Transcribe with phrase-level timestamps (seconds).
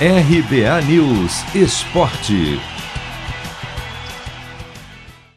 [0.00, 2.58] RBA News Esporte.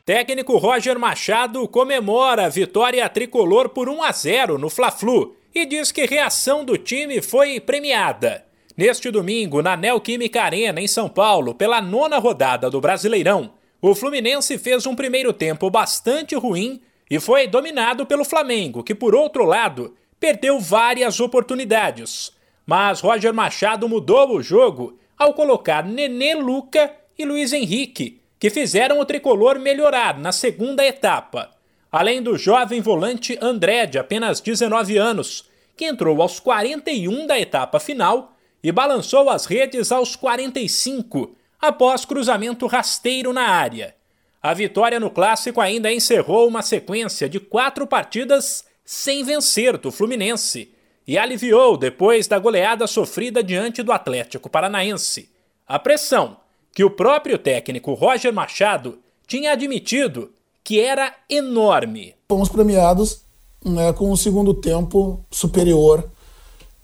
[0.03, 5.91] Técnico Roger Machado comemora a vitória tricolor por 1 a 0 no Fla-Flu e diz
[5.91, 8.45] que reação do time foi premiada.
[8.75, 14.57] Neste domingo, na Neoquímica Arena, em São Paulo, pela nona rodada do Brasileirão, o Fluminense
[14.57, 19.93] fez um primeiro tempo bastante ruim e foi dominado pelo Flamengo, que, por outro lado,
[20.19, 22.35] perdeu várias oportunidades.
[22.67, 28.99] Mas Roger Machado mudou o jogo ao colocar Nenê Luca e Luiz Henrique, que fizeram
[28.99, 31.49] o tricolor melhorar na segunda etapa.
[31.89, 37.79] Além do jovem volante André, de apenas 19 anos, que entrou aos 41 da etapa
[37.79, 43.95] final e balançou as redes aos 45, após cruzamento rasteiro na área.
[44.43, 50.75] A vitória no clássico ainda encerrou uma sequência de quatro partidas sem vencer do Fluminense
[51.07, 55.29] e aliviou depois da goleada sofrida diante do Atlético Paranaense.
[55.65, 56.37] A pressão
[56.75, 60.29] que o próprio técnico Roger Machado tinha admitido
[60.63, 62.13] que era enorme.
[62.27, 63.21] Fomos premiados
[63.63, 66.03] né, com um segundo tempo superior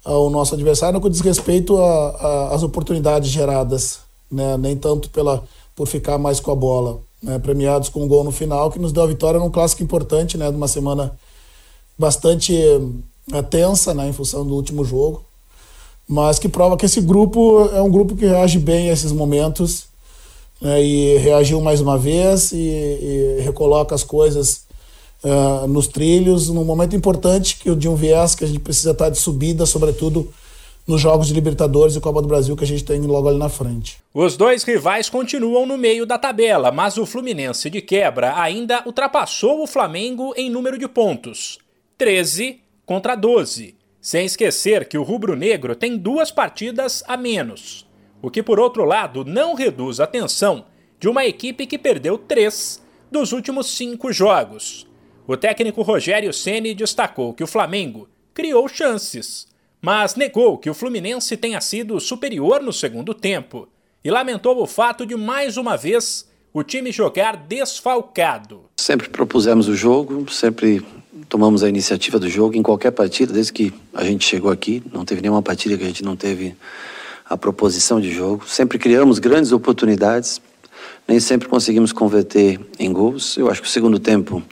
[0.03, 1.77] ao nosso adversário, com desrespeito
[2.51, 3.99] às oportunidades geradas,
[4.31, 5.43] né, nem tanto pela,
[5.75, 6.99] por ficar mais com a bola.
[7.21, 10.37] Né, premiados com um gol no final, que nos deu a vitória num clássico importante,
[10.37, 11.17] né, de uma semana
[11.97, 12.53] bastante
[13.49, 15.23] tensa, né, em função do último jogo,
[16.07, 19.85] mas que prova que esse grupo é um grupo que reage bem a esses momentos
[20.61, 24.65] né, e reagiu mais uma vez e, e recoloca as coisas
[25.23, 28.91] uh, nos trilhos num momento importante que o de um viés que a gente precisa
[28.91, 30.31] estar de subida, sobretudo
[30.85, 33.47] nos jogos de Libertadores e Copa do Brasil que a gente tem logo ali na
[33.47, 33.97] frente.
[34.13, 39.63] Os dois rivais continuam no meio da tabela, mas o Fluminense de quebra ainda ultrapassou
[39.63, 41.57] o Flamengo em número de pontos.
[41.97, 47.87] 13 contra 12, sem esquecer que o rubro-negro tem duas partidas a menos,
[48.21, 50.65] o que, por outro lado, não reduz a tensão
[50.99, 54.87] de uma equipe que perdeu três dos últimos cinco jogos.
[55.27, 59.47] O técnico Rogério Ceni destacou que o Flamengo criou chances,
[59.81, 63.69] mas negou que o Fluminense tenha sido superior no segundo tempo
[64.03, 68.65] e lamentou o fato de mais uma vez o time jogar desfalcado.
[68.77, 70.85] Sempre propusemos o jogo, sempre
[71.33, 74.83] tomamos a iniciativa do jogo em qualquer partida, desde que a gente chegou aqui.
[74.93, 76.55] Não teve nenhuma partida que a gente não teve
[77.27, 78.47] a proposição de jogo.
[78.47, 80.39] Sempre criamos grandes oportunidades,
[81.07, 83.35] nem sempre conseguimos converter em gols.
[83.35, 84.43] Eu acho que o segundo tempo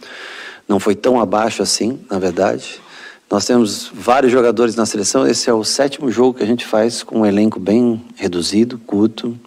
[0.67, 2.81] não foi tão abaixo assim, na verdade.
[3.29, 5.27] Nós temos vários jogadores na seleção.
[5.27, 9.37] Esse é o sétimo jogo que a gente faz com um elenco bem reduzido, curto.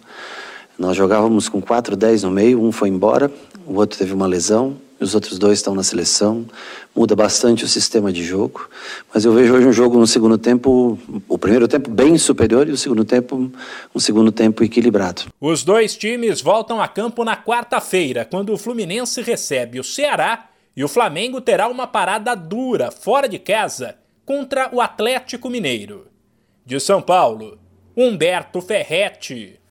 [0.79, 3.29] Nós jogávamos com 4, 10 no meio, um foi embora,
[3.67, 6.45] o outro teve uma lesão os outros dois estão na seleção,
[6.95, 8.69] muda bastante o sistema de jogo,
[9.13, 10.97] mas eu vejo hoje um jogo no segundo tempo,
[11.27, 13.51] o primeiro tempo bem superior e o segundo tempo
[13.93, 15.23] um segundo tempo equilibrado.
[15.39, 20.83] Os dois times voltam a campo na quarta-feira, quando o Fluminense recebe o Ceará e
[20.83, 23.95] o Flamengo terá uma parada dura fora de casa
[24.25, 26.07] contra o Atlético Mineiro.
[26.65, 27.59] De São Paulo,
[27.95, 29.59] Humberto Ferretti.